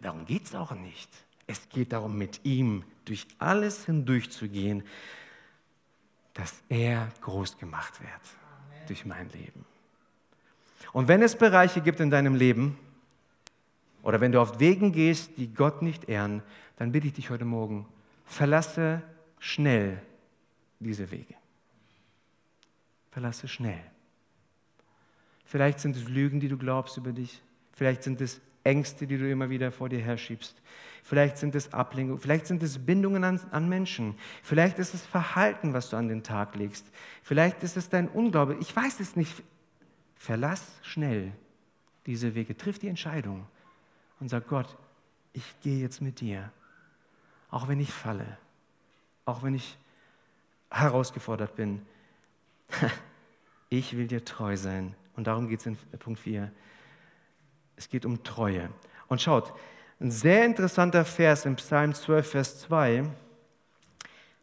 [0.00, 1.10] darum geht es auch nicht.
[1.46, 4.84] Es geht darum, mit ihm durch alles hindurchzugehen,
[6.32, 8.45] dass er groß gemacht wird
[8.86, 9.64] durch mein Leben.
[10.92, 12.78] Und wenn es Bereiche gibt in deinem Leben,
[14.02, 16.42] oder wenn du auf Wegen gehst, die Gott nicht ehren,
[16.76, 17.86] dann bitte ich dich heute Morgen,
[18.24, 19.02] verlasse
[19.38, 20.00] schnell
[20.78, 21.34] diese Wege.
[23.10, 23.80] Verlasse schnell.
[25.44, 27.40] Vielleicht sind es Lügen, die du glaubst über dich.
[27.72, 30.60] Vielleicht sind es Ängste, die du immer wieder vor dir herschiebst.
[31.02, 34.16] Vielleicht sind es Ablenkungen, vielleicht sind es Bindungen an, an, Menschen.
[34.42, 36.84] Vielleicht ist es Verhalten, was du an den Tag legst.
[37.22, 38.56] Vielleicht ist es dein Unglaube.
[38.60, 39.42] Ich weiß es nicht.
[40.16, 41.32] Verlass schnell
[42.06, 43.46] diese Wege, triff die Entscheidung
[44.18, 44.76] und sag Gott,
[45.32, 46.50] ich gehe jetzt mit dir.
[47.50, 48.38] Auch wenn ich falle,
[49.24, 49.78] auch wenn ich
[50.70, 51.82] herausgefordert bin.
[53.68, 54.94] Ich will dir treu sein.
[55.16, 56.52] Und darum geht es in Punkt 4.
[57.86, 58.68] Es geht um Treue.
[59.06, 59.52] Und schaut,
[60.00, 63.04] ein sehr interessanter Vers im Psalm 12, Vers 2.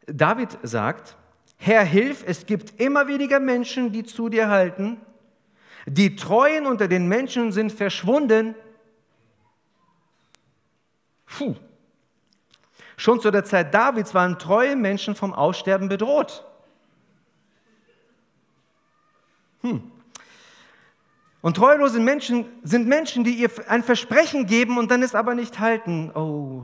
[0.07, 1.17] David sagt,
[1.57, 5.01] Herr, hilf, es gibt immer weniger Menschen, die zu dir halten.
[5.85, 8.55] Die Treuen unter den Menschen sind verschwunden.
[11.25, 11.55] Puh.
[12.95, 16.45] Schon zu der Zeit Davids waren treue Menschen vom Aussterben bedroht.
[19.63, 19.92] Hm.
[21.43, 25.59] Und treulose Menschen sind Menschen, die ihr ein Versprechen geben und dann es aber nicht
[25.59, 26.09] halten.
[26.15, 26.63] Oh,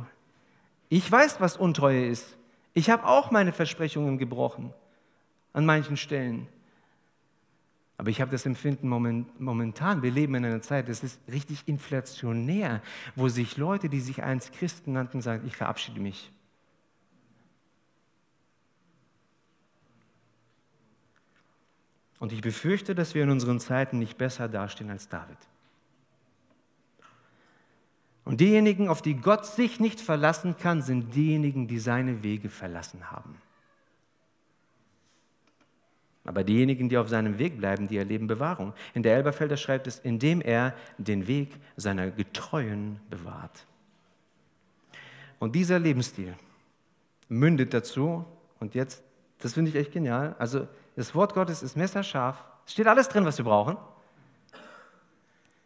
[0.88, 2.38] ich weiß, was Untreue ist.
[2.74, 4.74] Ich habe auch meine Versprechungen gebrochen
[5.52, 6.48] an manchen Stellen.
[7.98, 12.82] Aber ich habe das Empfinden momentan, wir leben in einer Zeit, das ist richtig inflationär,
[13.18, 16.32] wo sich Leute, die sich einst Christen nannten, sagen, ich verabschiede mich.
[22.20, 25.38] Und ich befürchte, dass wir in unseren Zeiten nicht besser dastehen als David.
[28.26, 33.10] Und diejenigen, auf die Gott sich nicht verlassen kann, sind diejenigen, die seine Wege verlassen
[33.10, 33.42] haben.
[36.26, 38.74] Aber diejenigen, die auf seinem Weg bleiben, die erleben Bewahrung.
[38.94, 43.66] In der Elberfelder schreibt es, indem er den Weg seiner Getreuen bewahrt.
[45.40, 46.36] Und dieser Lebensstil
[47.30, 48.26] mündet dazu,
[48.60, 49.02] und jetzt,
[49.40, 50.68] das finde ich echt genial, also
[51.00, 52.44] das Wort Gottes ist messerscharf.
[52.66, 53.78] Es steht alles drin, was wir brauchen.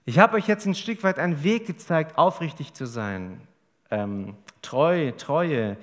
[0.06, 3.42] Ich habe euch jetzt ein Stück weit einen Weg gezeigt, aufrichtig zu sein,
[3.90, 5.78] ähm, treu, Treue,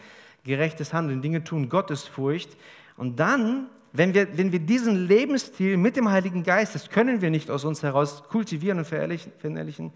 [0.44, 2.56] gerechtes Handeln, Dinge tun, Gottesfurcht.
[2.96, 7.30] Und dann, wenn wir, wenn wir diesen Lebensstil mit dem Heiligen Geist, das können wir
[7.30, 9.92] nicht aus uns heraus kultivieren und verinnerlichen,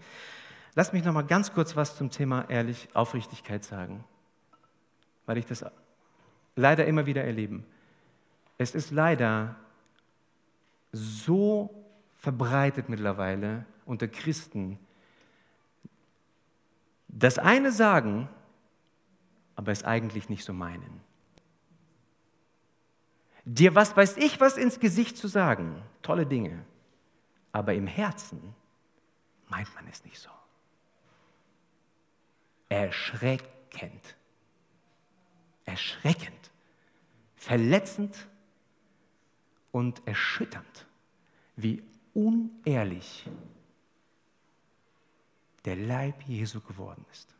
[0.75, 4.03] lasst mich noch mal ganz kurz was zum Thema ehrlich Aufrichtigkeit sagen,
[5.25, 5.63] weil ich das
[6.57, 7.63] leider immer wieder erlebe.
[8.57, 9.55] Es ist leider
[10.91, 11.85] so
[12.17, 14.79] verbreitet mittlerweile unter Christen,
[17.07, 18.29] das eine sagen,
[19.55, 21.01] aber es eigentlich nicht so meinen.
[23.45, 26.65] Dir was weiß ich was ins Gesicht zu sagen, tolle Dinge,
[27.51, 28.55] aber im Herzen
[29.47, 30.29] meint man es nicht so.
[32.69, 34.15] Erschreckend.
[35.65, 36.51] Erschreckend.
[37.35, 38.27] Verletzend
[39.75, 40.85] und erschütternd,
[41.57, 41.83] wie
[42.13, 43.25] unehrlich
[45.65, 47.35] der Leib Jesu geworden ist.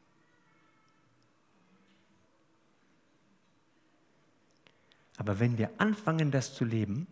[5.15, 7.07] Aber wenn wir anfangen, das zu leben,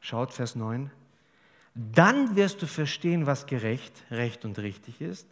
[0.00, 0.90] schaut Vers 9,
[1.74, 5.28] dann wirst du verstehen, was gerecht, recht und richtig ist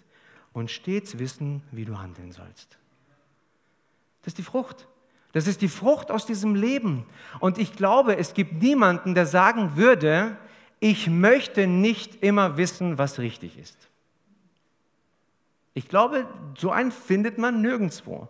[0.52, 2.76] und stets wissen, wie du handeln sollst.
[4.20, 4.86] Das ist die Frucht.
[5.32, 7.06] Das ist die Frucht aus diesem Leben.
[7.38, 10.36] Und ich glaube, es gibt niemanden, der sagen würde,
[10.80, 13.76] ich möchte nicht immer wissen, was richtig ist.
[15.74, 16.26] Ich glaube,
[16.58, 18.28] so einen findet man nirgendwo.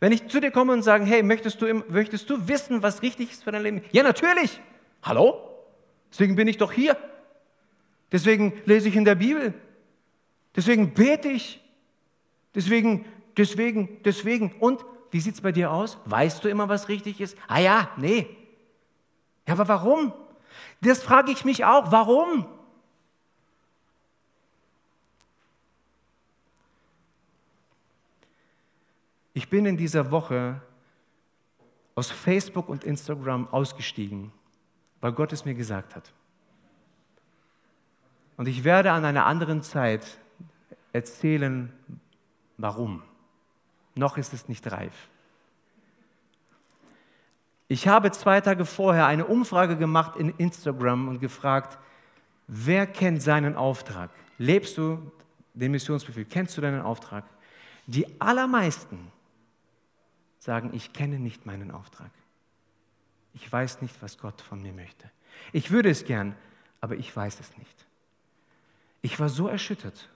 [0.00, 3.30] Wenn ich zu dir komme und sage, hey, möchtest du, möchtest du wissen, was richtig
[3.30, 3.82] ist für dein Leben?
[3.92, 4.60] Ja, natürlich.
[5.02, 5.48] Hallo?
[6.10, 6.96] Deswegen bin ich doch hier.
[8.10, 9.54] Deswegen lese ich in der Bibel.
[10.56, 11.60] Deswegen bete ich.
[12.54, 13.04] Deswegen,
[13.36, 14.52] deswegen, deswegen.
[14.58, 15.98] Und wie sieht es bei dir aus?
[16.06, 17.36] Weißt du immer, was richtig ist?
[17.46, 18.26] Ah ja, nee.
[19.46, 20.14] Ja, aber warum?
[20.80, 21.92] Das frage ich mich auch.
[21.92, 22.46] Warum?
[29.34, 30.62] Ich bin in dieser Woche
[31.94, 34.32] aus Facebook und Instagram ausgestiegen,
[35.02, 36.10] weil Gott es mir gesagt hat.
[38.38, 40.18] Und ich werde an einer anderen Zeit
[40.94, 41.70] erzählen,
[42.56, 43.02] warum.
[43.94, 44.92] Noch ist es nicht reif.
[47.68, 51.78] Ich habe zwei Tage vorher eine Umfrage gemacht in Instagram und gefragt,
[52.46, 54.10] wer kennt seinen Auftrag?
[54.38, 55.10] Lebst du
[55.54, 56.26] den Missionsbefehl?
[56.26, 57.24] Kennst du deinen Auftrag?
[57.86, 59.10] Die allermeisten
[60.38, 62.10] sagen, ich kenne nicht meinen Auftrag.
[63.34, 65.10] Ich weiß nicht, was Gott von mir möchte.
[65.52, 66.34] Ich würde es gern,
[66.80, 67.86] aber ich weiß es nicht.
[69.00, 70.08] Ich war so erschüttert.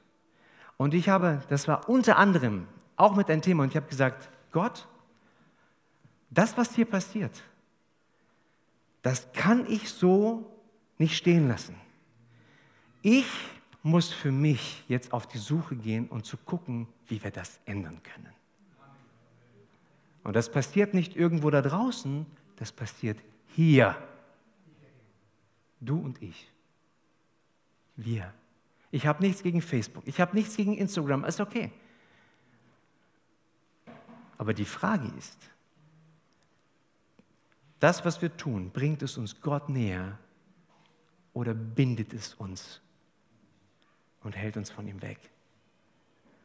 [0.76, 4.28] Und ich habe, das war unter anderem auch mit einem Thema, und ich habe gesagt,
[4.52, 4.86] Gott,
[6.30, 7.42] das, was hier passiert,
[9.02, 10.50] das kann ich so
[10.98, 11.76] nicht stehen lassen.
[13.02, 13.26] Ich
[13.82, 18.02] muss für mich jetzt auf die Suche gehen und zu gucken, wie wir das ändern
[18.02, 18.32] können.
[20.24, 23.18] Und das passiert nicht irgendwo da draußen, das passiert
[23.54, 23.96] hier.
[25.80, 26.50] Du und ich.
[27.94, 28.34] Wir.
[28.90, 31.70] Ich habe nichts gegen Facebook, ich habe nichts gegen Instagram, ist okay.
[34.38, 35.38] Aber die Frage ist,
[37.80, 40.18] das, was wir tun, bringt es uns Gott näher
[41.32, 42.80] oder bindet es uns
[44.22, 45.18] und hält uns von ihm weg?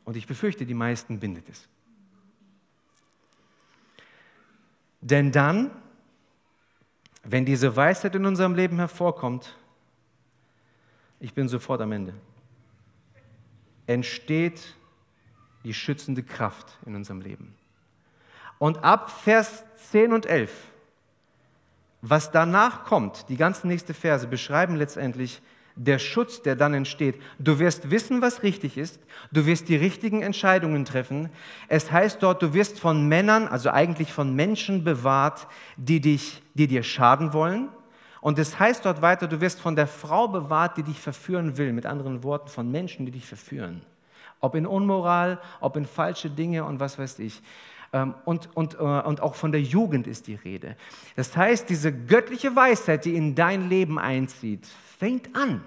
[0.04, 1.67] Und ich befürchte, die meisten bindet es.
[4.99, 5.71] Denn dann,
[7.23, 9.56] wenn diese Weisheit in unserem Leben hervorkommt,
[11.19, 12.13] ich bin sofort am Ende,
[13.88, 14.75] entsteht
[15.63, 17.56] die schützende Kraft in unserem Leben.
[18.62, 20.52] Und ab Vers 10 und 11,
[22.04, 25.41] was danach kommt, die ganzen nächsten Verse beschreiben letztendlich
[25.76, 27.19] der Schutz, der dann entsteht.
[27.39, 29.00] Du wirst wissen, was richtig ist.
[29.32, 31.32] Du wirst die richtigen Entscheidungen treffen.
[31.69, 36.67] Es heißt dort, du wirst von Männern, also eigentlich von Menschen bewahrt, die, dich, die
[36.67, 37.69] dir schaden wollen.
[38.19, 41.74] Und es heißt dort weiter, du wirst von der Frau bewahrt, die dich verführen will.
[41.74, 43.82] Mit anderen Worten, von Menschen, die dich verführen.
[44.39, 47.41] Ob in Unmoral, ob in falsche Dinge und was weiß ich.
[47.93, 50.77] Ähm, und, und, äh, und auch von der Jugend ist die Rede.
[51.15, 55.63] Das heißt, diese göttliche Weisheit, die in dein Leben einzieht, fängt an,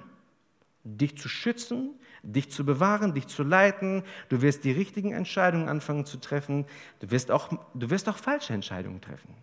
[0.85, 1.91] dich zu schützen,
[2.23, 4.03] dich zu bewahren, dich zu leiten.
[4.29, 6.65] Du wirst die richtigen Entscheidungen anfangen zu treffen.
[7.01, 9.35] Du wirst auch, du wirst auch falsche Entscheidungen treffen.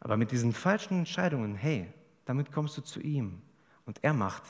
[0.00, 1.86] Aber mit diesen falschen Entscheidungen, hey,
[2.24, 3.40] damit kommst du zu ihm
[3.86, 4.42] und er macht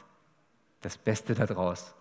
[0.81, 1.95] das Beste daraus.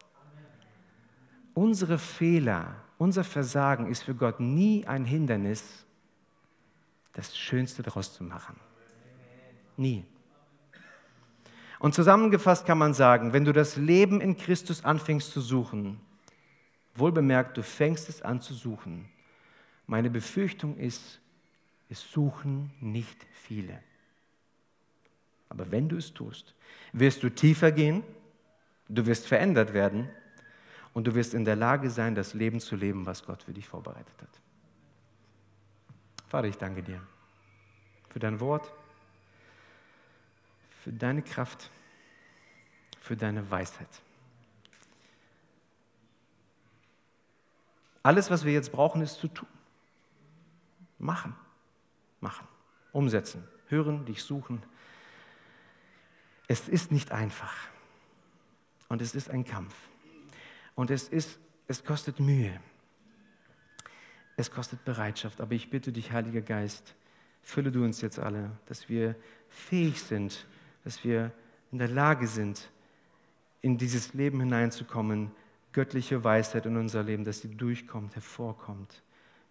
[1.53, 5.85] Unsere Fehler unser Versagen ist für Gott nie ein Hindernis,
[7.13, 8.59] das Schönste daraus zu machen.
[9.77, 10.05] Nie.
[11.79, 15.99] Und zusammengefasst kann man sagen, wenn du das Leben in Christus anfängst zu suchen,
[16.95, 19.09] wohlbemerkt, du fängst es an zu suchen,
[19.85, 21.19] meine Befürchtung ist,
[21.89, 23.79] es suchen nicht viele.
[25.49, 26.55] Aber wenn du es tust,
[26.91, 28.03] wirst du tiefer gehen,
[28.89, 30.09] du wirst verändert werden
[30.95, 33.67] und du wirst in der Lage sein, das Leben zu leben, was Gott für dich
[33.67, 34.29] vorbereitet hat.
[36.29, 37.05] Vater, ich danke dir
[38.09, 38.71] für dein Wort,
[40.81, 41.69] für deine Kraft,
[43.01, 43.89] für deine Weisheit.
[48.01, 49.49] Alles, was wir jetzt brauchen, ist zu tun.
[50.97, 51.35] Machen,
[52.21, 52.47] machen,
[52.93, 54.63] umsetzen, hören, dich suchen.
[56.47, 57.53] Es ist nicht einfach.
[58.87, 59.75] Und es ist ein Kampf.
[60.75, 62.59] Und es, ist, es kostet Mühe.
[64.37, 65.41] Es kostet Bereitschaft.
[65.41, 66.95] Aber ich bitte dich, Heiliger Geist,
[67.41, 69.15] fülle du uns jetzt alle, dass wir
[69.49, 70.45] fähig sind,
[70.83, 71.31] dass wir
[71.71, 72.69] in der Lage sind,
[73.61, 75.31] in dieses Leben hineinzukommen,
[75.71, 79.01] göttliche Weisheit in unser Leben, dass sie durchkommt, hervorkommt.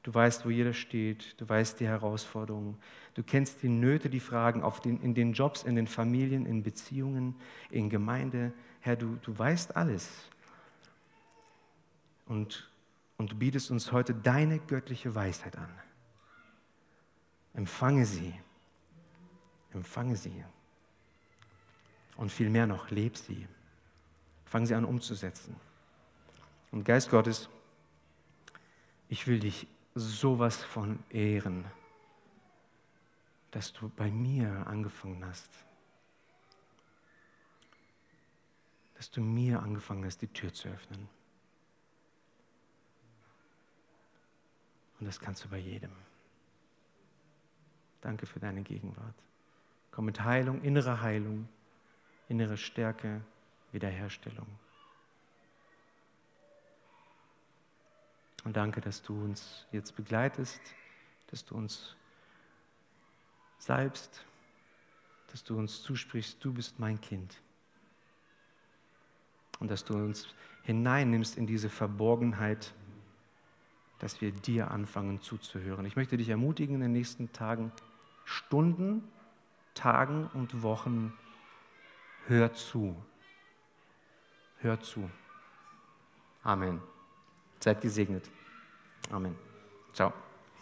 [0.02, 2.76] Du weißt, wo jeder steht, du weißt die Herausforderungen,
[3.14, 6.62] du kennst die Nöte, die Fragen auf den, in den Jobs, in den Familien, in
[6.62, 7.34] Beziehungen,
[7.70, 8.52] in Gemeinde.
[8.80, 10.10] Herr, du, du weißt alles.
[12.26, 12.70] Und,
[13.16, 15.68] und du bietest uns heute deine göttliche Weisheit an.
[17.54, 18.34] Empfange sie.
[19.72, 20.44] Empfange sie.
[22.16, 23.46] Und viel mehr noch, leb sie.
[24.44, 25.56] Fang sie an umzusetzen.
[26.70, 27.48] Und Geist Gottes,
[29.08, 31.64] ich will dich sowas von ehren,
[33.50, 35.50] dass du bei mir angefangen hast.
[38.94, 41.08] Dass du mir angefangen hast, die Tür zu öffnen.
[45.04, 45.90] Und das kannst du bei jedem.
[48.00, 49.14] Danke für deine Gegenwart.
[49.90, 51.46] Komm mit Heilung, innere Heilung,
[52.26, 53.20] innere Stärke,
[53.70, 54.46] Wiederherstellung.
[58.44, 60.62] Und danke, dass du uns jetzt begleitest,
[61.26, 61.96] dass du uns
[63.58, 64.24] salbst,
[65.32, 67.42] dass du uns zusprichst, du bist mein Kind.
[69.58, 70.28] Und dass du uns
[70.62, 72.72] hineinnimmst in diese Verborgenheit,
[74.04, 75.86] dass wir dir anfangen zuzuhören.
[75.86, 77.72] Ich möchte dich ermutigen, in den nächsten Tagen,
[78.26, 79.02] Stunden,
[79.72, 81.14] Tagen und Wochen,
[82.26, 82.94] hör zu.
[84.58, 85.08] Hör zu.
[86.42, 86.82] Amen.
[87.60, 88.30] Seid gesegnet.
[89.10, 89.36] Amen.
[89.94, 90.12] Ciao.